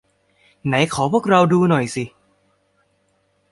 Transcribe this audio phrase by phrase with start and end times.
[0.65, 2.03] ไหนขอพวกเราดูหน่อยสิ